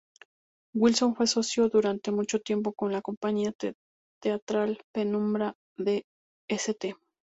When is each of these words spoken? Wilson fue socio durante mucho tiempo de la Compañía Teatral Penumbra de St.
Wilson 0.73 1.15
fue 1.15 1.27
socio 1.27 1.69
durante 1.69 2.09
mucho 2.09 2.39
tiempo 2.39 2.73
de 2.87 2.91
la 2.91 3.03
Compañía 3.03 3.53
Teatral 4.19 4.81
Penumbra 4.91 5.53
de 5.77 6.05
St. 6.49 6.95